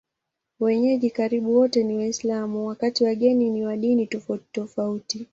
Wenyeji 0.59 1.09
karibu 1.09 1.55
wote 1.57 1.83
ni 1.83 1.97
Waislamu, 1.97 2.67
wakati 2.67 3.03
wageni 3.03 3.49
ni 3.49 3.65
wa 3.65 3.77
dini 3.77 4.07
tofautitofauti. 4.07 5.27